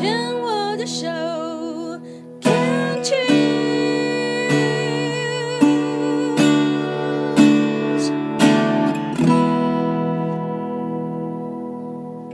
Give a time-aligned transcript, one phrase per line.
[0.00, 1.06] 牵我的手
[2.40, 3.18] ，Can't you？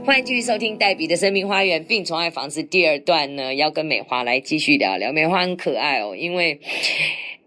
[0.05, 5.11] 欢迎继续收听黛比的生命花园病虫害防治第二段呢，要跟美华来继续聊聊。
[5.11, 6.61] 美华很可爱哦，因为。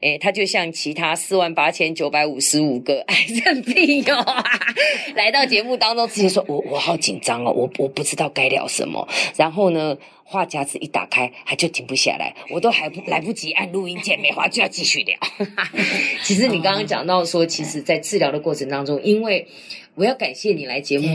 [0.01, 3.15] 诶，他就像其他四万八千九百五十五个癌
[3.45, 4.43] 症病友啊，
[5.15, 9.95] 来到节目当中，直接说：“我我好紧张哦，我我不知道该聊什么。”然后呢，
[10.25, 15.19] 话匣子一打开，他就停不下来，我都还不来不及按录音键，美华就要继续聊。
[16.25, 19.47] 其实你刚刚讲到说，其实，在治疗的过程当中，因为
[20.01, 21.07] 我要感谢你来节目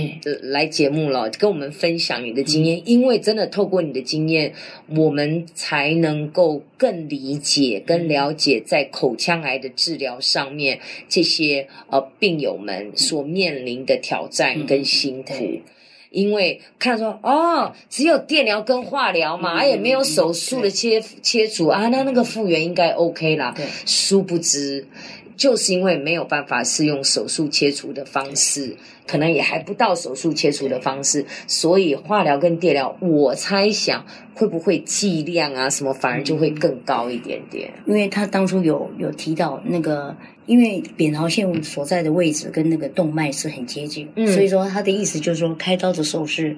[0.44, 4.54] 来节目了，跟我们分享你的经验，因为真的透过你的经验，
[4.96, 10.80] 我们才能够更理解、跟了解在口腔癌的治疗上面
[11.10, 15.34] 这些呃病友们所面临的挑战跟辛苦。
[15.34, 15.64] 对。
[16.12, 23.52] 因为看说哦，只有电疗跟化疗嘛，嗯也没有手术的切切除啊，那那个复原应该 OK 啦。
[23.58, 23.66] 对。
[23.88, 24.88] 殊不知，
[25.36, 28.76] 就是因为没有办法是用手术切除的方式，
[29.08, 37.72] 可能也还不到手术切除的方式，所以化疗跟电疗，我猜想会不会剂量啊什么，反而就会更高一点点。
[37.86, 46.56] 因为他当初有有提到那个，因为扁桃腺所在的位置跟那个动脉是很接近，嗯所以说他的意思就是说开刀的时候是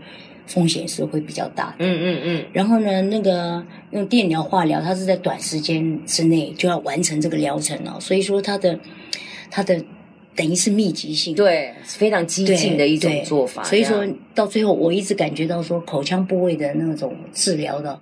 [0.47, 1.75] 风险是会比较大的。
[1.79, 8.79] 嗯嗯嗯，然后呢，那个用电疗、化疗，它是在短时间之内就要完成这个疗程哦，所以说它的
[9.51, 9.79] 它的
[10.35, 13.63] 等于是密集性，对，非常激进的一种做法。
[13.63, 18.01] 所以说到最后，我一直感觉到说口腔部位的那种治疗的，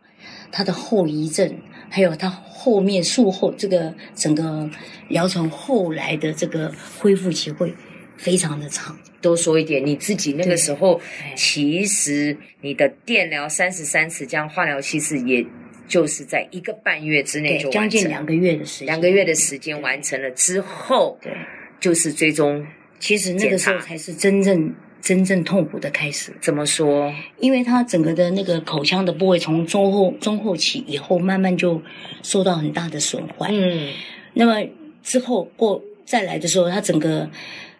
[0.51, 1.53] 它的后遗症，
[1.89, 4.69] 还有它后面术后这个整个
[5.07, 7.73] 疗程后来的这个恢复期会
[8.17, 8.97] 非常的长。
[9.25, 11.01] 多说一点，你自己那个时候，
[11.35, 15.43] 其实你的电疗三十三次，这样化疗其实也
[15.87, 21.33] 就是在一个半月之内对就，将近两个月的时间，两个月的时间完成了之后，对，
[21.79, 22.63] 就是追踪。
[22.99, 26.31] 其实那个时候才是真正真正痛苦的开始。
[26.39, 27.11] 怎么说？
[27.39, 31.81] 因为他整个的那个口腔的部位从中后中后期以后，慢慢就
[32.21, 33.49] 受到很大的损坏。
[33.51, 33.91] 嗯，
[34.35, 34.67] 那么
[35.03, 37.29] 之后过再来的时候，他整个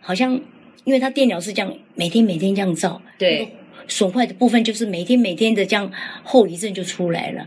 [0.02, 0.40] 好像，
[0.86, 3.52] 因为它电疗是这样每天每天这样照，对那个
[3.90, 5.92] 损坏的部分就是每天每天的这样
[6.24, 7.46] 后遗症就出来了。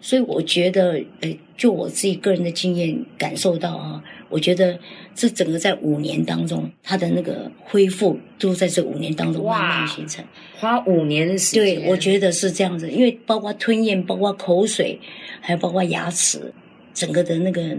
[0.00, 4.78] 所以我觉得，呃，就我自己个人的经验感受到啊，我觉得
[5.16, 10.24] 这整个在五年当中，它的那个恢复都在这五年当中慢慢形成。
[10.54, 15.00] 花五年的时间，对，我觉得是这样子，因为包括吞咽，包括口水，
[15.40, 16.52] 还有包括牙齿，
[16.94, 17.76] 整个的那个，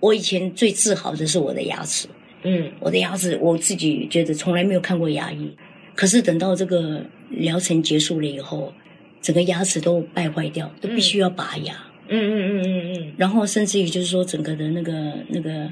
[0.00, 2.06] 我以前最自豪的是我的牙齿，
[2.44, 5.50] 嗯，我的牙齿我自己觉得从来没有看过牙医，
[5.94, 8.72] 可是等到这个疗程结束了以后，
[9.20, 11.74] 整个牙齿都败坏掉，都必须要拔牙，
[12.08, 12.20] 嗯。
[12.20, 14.92] 嗯嗯嗯嗯，然后甚至于就是说整个的那个
[15.28, 15.70] 那个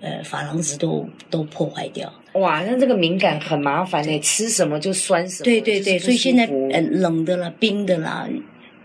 [0.00, 2.12] 呃珐琅质都都破坏掉。
[2.32, 8.28] 哇，那这个敏感很麻烦呢，吃什么就酸什么，对对对，所以现在呃冷的啦、冰的啦、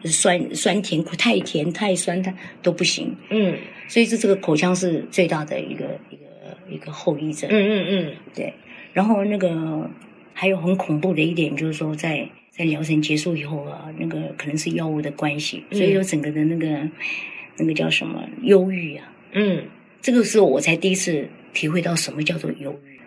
[0.03, 3.57] 酸酸甜苦太甜太酸它都不行，嗯。
[3.87, 5.83] 所以这这个口腔是最大的一个
[6.71, 7.49] 一个后遗症。
[7.51, 8.53] 嗯嗯嗯，对，
[8.93, 9.89] 然后那个
[10.33, 12.27] 还有很恐怖的一点就是说在。
[12.53, 16.85] 在疗程结束以后啊，那个可能是药物的关系，嗯所以说整个的那个
[17.57, 19.63] 那个叫什么忧郁啊，嗯，
[20.01, 22.99] 这个时候我才第一次体会到什么叫做忧郁。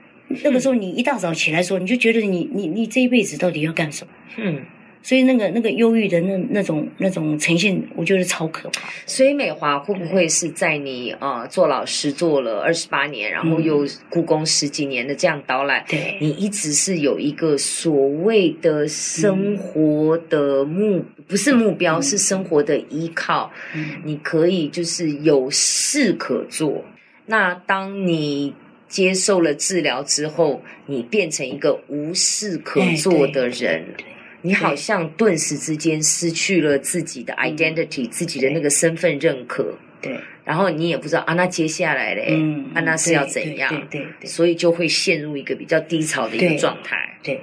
[0.43, 4.13] 那个时候你一大早起来的时候，你就觉得你你你这一辈子到底要干什么？
[4.39, 4.63] 嗯，
[5.05, 8.89] 所以那个那个忧郁的那那种那种呈现，我觉得超可怕。
[9.05, 23.53] 所以美华会不会是在你呃做老师做了二十八年，然后嗯又故宫十几年的这样导览，对你一直是有一个所谓的生活的目，不是目标，嗯是生活的依靠。
[23.75, 26.83] 嗯你可以就是有事可做。
[27.27, 28.55] 那当你
[28.89, 33.85] 接受了治疗之后，你变成一个无事可做的人，
[34.45, 43.71] 你好像顿时之间失去了自己的 identity，、自己的那个身份认可，对，然后你也不知道啊，那接下来嘞，嗯，啊，那是要怎样？
[43.91, 46.97] 对对对所以就会陷入一个比较低潮的一个对状态。
[47.23, 47.41] 对。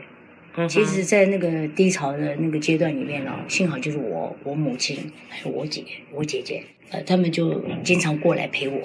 [0.54, 4.98] 嗯其实，在那个低潮的那个阶段里面呢、幸好就是我我母亲
[5.30, 5.82] 还有我姐
[6.12, 8.78] 我姐姐，呃，他们就经常过来陪我。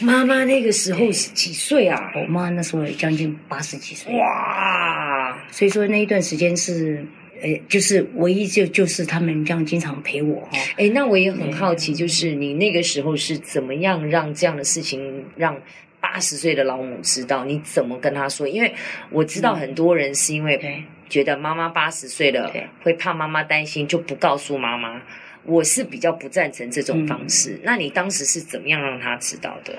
[0.00, 2.10] 妈妈那个时候是几岁啊？
[2.16, 7.06] 我妈那时候也将近八十几岁，哇，所以说那一段时间是，
[7.44, 15.54] 呃，就是唯一就就是他们这样经常陪我哈、哎，那我也很好奇，就是你那个时候是怎么样让这样的事情让
[16.00, 17.44] 八十岁的老母知道？
[17.44, 18.48] 你怎么跟他说？
[18.48, 18.74] 因为
[19.10, 22.50] 我知道很多人是因为觉得妈妈八十岁了
[22.82, 25.02] 会怕妈妈担心，就不告诉妈妈。
[25.44, 27.60] 我是比较不赞成这种方式。
[27.62, 29.74] 那你当时是怎么样让他知道的？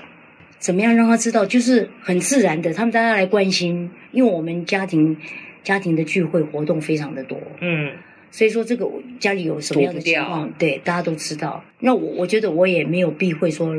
[0.60, 1.44] 怎么样让他知道？
[1.44, 5.18] 就是很自然的，他们大家来关心，因为我们家庭
[5.66, 7.92] 家庭的聚会活动非常的多，嗯
[8.32, 8.90] 所以说这个
[9.20, 11.64] 家里有什么样的情况，对大家都知道。
[11.80, 13.76] 那我我觉得我也没有避讳说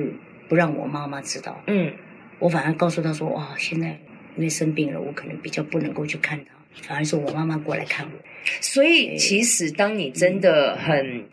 [0.49, 1.93] 不让我妈妈知道，嗯
[2.39, 3.99] 我反而告诉她说，哇，现在
[4.37, 6.53] 因为生病了，我可能比较不能够去看她，
[6.83, 8.13] 反而是我妈妈过来看我。
[8.61, 11.25] 所以其实当你真的很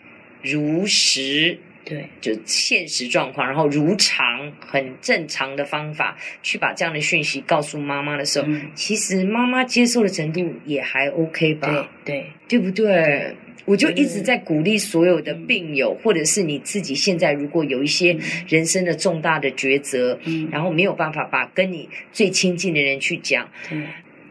[0.41, 1.57] 如实。
[1.85, 2.07] 对。
[2.21, 8.69] 就现实状况，然后如常、很正常的方法去把这样的讯息告诉妈妈的时候，嗯。
[8.75, 11.89] 其实妈妈接受的程度也还 OK 吧？
[12.06, 12.25] 对对。
[12.47, 13.35] 对不对？
[13.65, 18.15] 我就一直嗯在鼓励所有的病友，或者是你自己现在如果有一些
[18.47, 20.50] 人生的重大的抉择，嗯。
[20.51, 23.79] 然后没有办法把跟你最亲近的人去讲，对。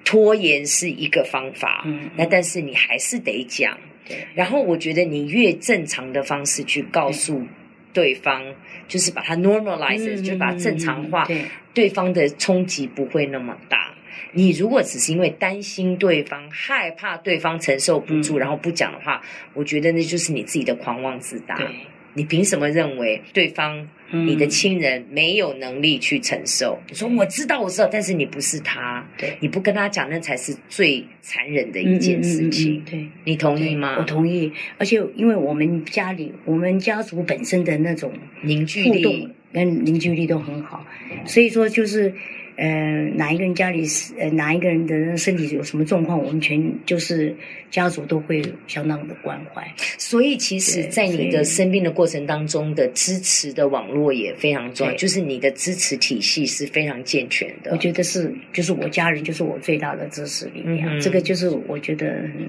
[0.05, 2.11] 拖延是一个方法，嗯。
[2.17, 3.79] 那但是你还是得讲。
[4.07, 4.27] 对。
[4.35, 7.47] 然后我觉得你越正常的方式去告诉
[7.93, 8.15] 对。
[8.15, 8.43] 方，
[8.89, 11.43] 就是把它 normalize，、嗯就把它正常化，对。
[11.75, 13.95] 对方的冲击不会那么大。
[14.33, 18.41] 你如果只是因为担心对方、害怕对方承受不住，嗯。
[18.41, 19.23] 然后不讲的话，
[19.53, 21.55] 我觉得那就是你自己的狂妄自大。
[21.57, 21.67] 对，
[22.15, 26.79] 你凭什么认为对方、嗯你的亲人没有能力去承受？
[26.87, 32.75] 你说我知道，我知道，但是你不是他，对你不跟他讲，那才是最残忍的一件事情。
[32.75, 33.09] 嗯嗯嗯嗯对。
[33.25, 33.97] 你同意吗？
[33.99, 38.13] 我同意，而且因为我们家里，我们家族本身的那种
[38.43, 40.87] 凝聚力，跟凝聚力都很好，
[41.25, 42.13] 所以说就是，
[42.57, 47.35] 呃，哪一个人家里是呃哪一个人的身体有什么状况，我们全就是
[47.71, 49.67] 家族都会相当的关怀。
[49.99, 57.71] 所以其实，在你的生病的过程当中的支持的网络也非常重要，就是你的支持体系是非常健全的。
[57.73, 61.01] 我觉得是，就是我家人就是我最大的支持力量。
[61.01, 62.49] 这个就是我觉得，嗯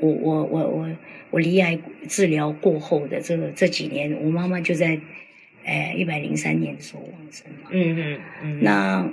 [0.00, 0.90] 我我我我
[1.30, 4.98] 我离癌治疗过后的这个这几年，我妈妈就在，
[5.64, 7.70] 呃，一百零三年的时候往生嘛。
[7.70, 9.08] 嗯嗯嗯，那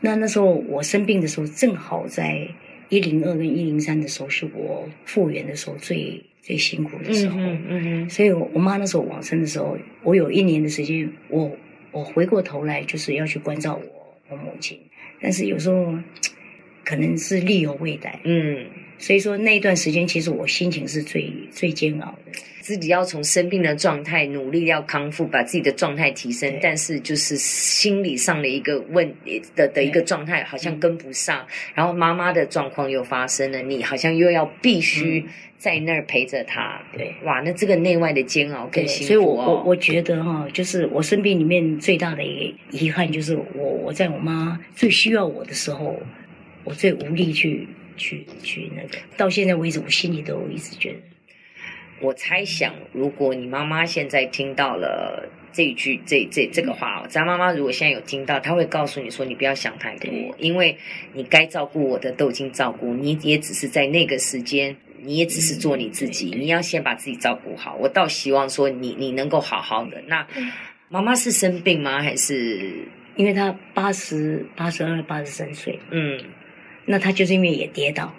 [0.00, 2.46] 那那时候我生病的时候，正好在
[2.88, 7.38] 一零二跟一零三的时候，是我复原的时候最最辛苦的时候。
[7.40, 11.50] 嗯嗯所以我我妈那时候往生的时候，我有一年的时间，我
[11.90, 14.78] 我回过头来就是要去关照我我母亲，
[15.20, 15.94] 但是有时候
[16.84, 18.64] 可能是力有未逮，嗯，
[18.98, 22.32] 所以说那一段时间其实我心情是最最煎熬的。
[22.60, 29.10] 自己要从生病的状态努力要康复，把自己的状态提升，但是就是心理上的一个问
[29.56, 35.24] 的的一个状态好像跟不上，然后妈妈的状况又发生了，你好像又要必须
[35.56, 36.78] 在那儿陪着她。
[36.94, 39.18] 对哇，那这个内外的煎熬更，辛苦所以。
[39.18, 45.98] 我我觉得哈，就是我生病里面最大的一个遗憾，就是我我在我妈最需要我的时候，
[46.64, 47.66] 我最无力去
[47.98, 48.96] 去去那个。
[49.18, 50.98] 到现在为止，我心里都一直觉得，
[52.00, 60.78] 我猜想，如果你妈妈现在听到了这一句这这这个话，咱妈妈如果现在有听到，她会告诉你说：“你不要想太多，因为
[61.12, 67.74] 你该照顾我的都已经照顾，你也只是在那个时间，你也只是做你自己，你要先把自己照顾好。
[67.76, 70.00] 我倒希望说你你能够好好的。
[70.06, 70.24] 那
[70.88, 72.00] 妈妈是生病吗？
[72.00, 72.86] 还是
[73.16, 76.20] 因为她八十八十二八十三岁，嗯
[76.88, 78.12] 那他就是因为也跌倒，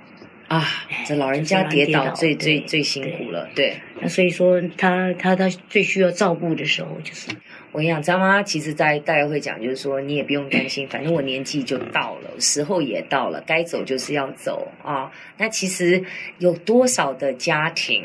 [0.47, 0.63] 啊？
[1.05, 3.75] 这老人家跌倒最最最辛苦了，对。
[3.99, 7.29] 那所以说他他他最需要照顾的时候，就是
[7.71, 15.11] 我跟你讲，张妈其实在大家会讲，就是说你也不用担心，反正我年纪就到了，时候也到了，该走就是要走啊。
[15.37, 16.03] 那其实
[16.37, 18.03] 有多少的家庭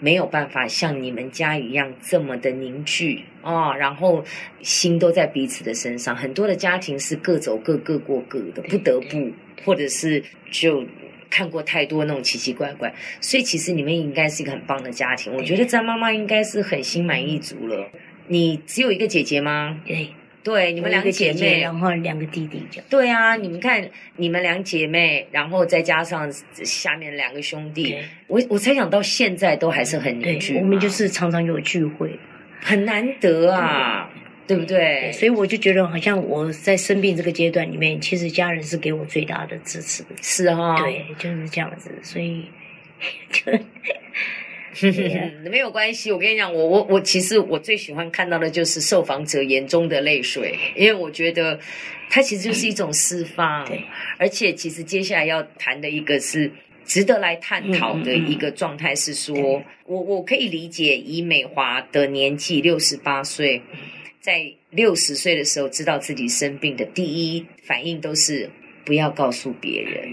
[0.00, 4.24] 没有办法像你们家一样这么的凝聚啊，然后
[4.60, 6.14] 心都在彼此的身上。
[6.14, 9.30] 很多的家庭是各走各各过各的，不得不，
[9.64, 10.86] 或者是就。
[11.34, 15.32] 看过太多那种奇奇怪怪，所以其实你们应该是一个很棒的家庭。
[15.32, 17.88] 我觉得张妈妈应该是很心满意足了。
[18.26, 19.80] 你只有一个姐姐吗？
[19.86, 20.08] 对，
[20.44, 21.62] 对，你们两个姐妹。
[21.62, 22.86] 然后两个弟弟这样。
[22.90, 32.10] 对啊，你们看，你们两姐妹，然后再加上下面两个兄弟，我我猜想到现在都还是很凝聚，我们就是常常有聚会，
[32.60, 34.10] 很难得啊，
[34.46, 35.10] 对不对？
[35.12, 40.04] 所以我就觉得好像我在生病这个阶段里面，其实家人是给我最大的支持。
[40.20, 42.46] 是哈、哦，对，就是这样子，所以
[43.30, 43.52] 就
[45.50, 51.58] 没有关系，我跟你讲，我我我其实我最喜欢看到的就是受访者眼中的泪水，因为我觉得
[52.10, 53.84] 它其实就是一种释放，对
[54.18, 56.50] 而且其实接下来要谈的一个是。
[56.84, 63.62] 值得来探讨的一个状态是说，对我我可以理解，以美华的年纪六十八岁，
[64.22, 68.48] 在六十岁的时候知道自己生病的第一反应都是
[68.84, 70.08] 不要告诉别人。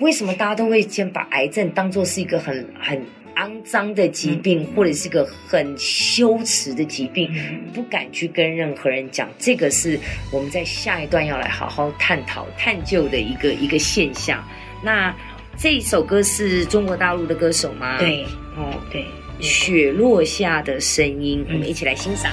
[0.00, 3.00] 为什么大家都会先把癌症当做是一个很很
[3.36, 7.32] 肮脏的疾病，或者是个很羞耻的疾病，
[7.72, 9.30] 不敢去跟任何人讲？
[9.38, 9.96] 这个是
[10.32, 14.44] 我们在下一段要来好好探讨、探究的一个一个现象。
[14.82, 15.14] 那
[15.56, 17.96] 这一首歌是中国大陆的歌手吗？
[17.98, 18.24] 对，
[18.56, 19.04] 哦，对，
[19.40, 22.32] 雪落下的声音，我们一起来欣赏。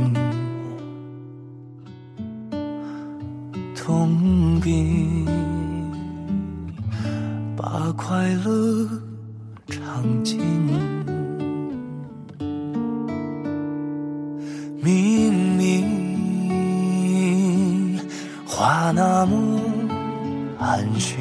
[10.01, 10.39] 尝尽，
[14.81, 15.85] 明明
[18.43, 19.61] 话那么
[20.57, 21.19] 安心，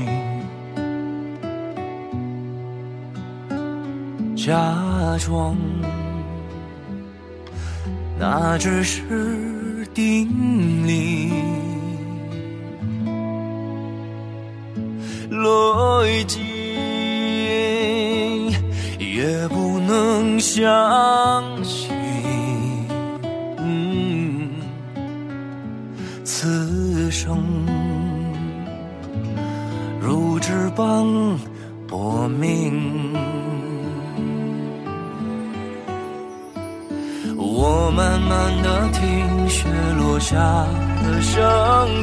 [4.35, 4.55] 假
[5.19, 5.55] 装
[8.19, 10.27] 那只是定
[10.87, 11.70] 理。
[20.52, 20.64] 相
[21.62, 21.92] 信。
[23.59, 24.50] 嗯，
[26.25, 27.38] 此生
[30.00, 31.07] 如纸般
[31.87, 33.14] 薄命。
[37.37, 40.37] 我慢慢的听雪落下
[41.04, 41.38] 的声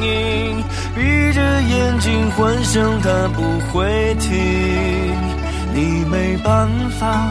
[0.00, 0.64] 音，
[0.94, 4.32] 闭着眼睛幻想它不会停。
[5.74, 6.66] 你没办
[6.98, 7.30] 法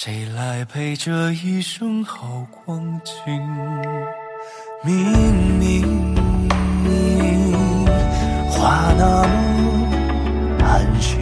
[0.00, 3.12] 谁来陪这一生好光景？
[4.84, 6.14] 明明
[8.48, 9.88] 话那么
[10.64, 11.18] 安心。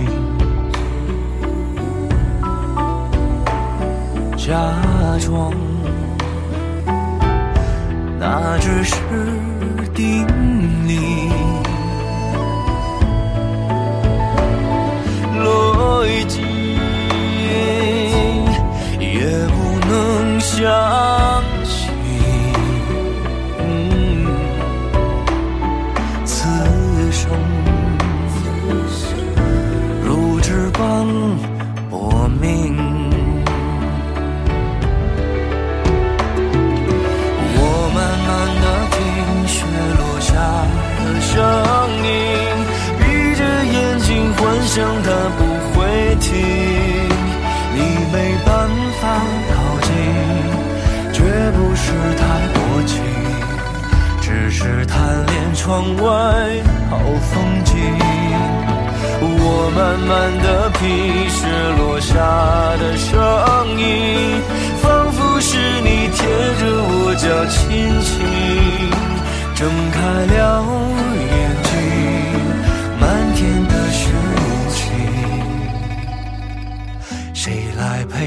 [4.37, 4.53] 假
[5.25, 5.51] 装
[8.21, 8.95] 那只是
[20.63, 21.06] 能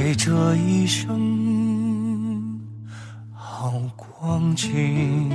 [0.10, 2.60] 陪这一生
[3.32, 5.30] 好光景？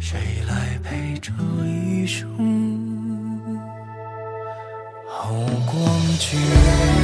[0.00, 1.30] 谁来陪这
[1.66, 2.26] 一生
[5.06, 5.30] 好
[5.66, 6.97] 光景？